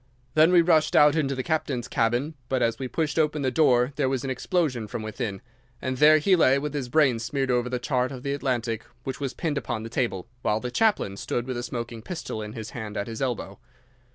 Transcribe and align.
Then 0.33 0.51
we 0.51 0.63
rushed 0.63 0.95
on 0.95 1.15
into 1.15 1.35
the 1.35 1.43
captain's 1.43 1.87
cabin, 1.87 2.33
but 2.49 2.63
as 2.63 2.79
we 2.79 2.87
pushed 2.87 3.19
open 3.19 3.43
the 3.43 3.51
door 3.51 3.93
there 3.97 4.09
was 4.09 4.23
an 4.23 4.31
explosion 4.31 4.87
from 4.87 5.03
within, 5.03 5.43
and 5.79 5.97
there 5.97 6.17
he 6.17 6.35
lay 6.35 6.57
with 6.57 6.73
his 6.73 6.89
brains 6.89 7.23
smeared 7.23 7.51
over 7.51 7.69
the 7.69 7.77
chart 7.77 8.11
of 8.11 8.23
the 8.23 8.33
Atlantic 8.33 8.83
which 9.03 9.19
was 9.19 9.35
pinned 9.35 9.59
upon 9.59 9.83
the 9.83 9.89
table, 9.89 10.27
while 10.41 10.59
the 10.59 10.71
chaplain 10.71 11.17
stood 11.17 11.45
with 11.45 11.55
a 11.55 11.61
smoking 11.61 12.01
pistol 12.01 12.41
in 12.41 12.53
his 12.53 12.71
hand 12.71 12.97
at 12.97 13.05
his 13.05 13.21
elbow. 13.21 13.59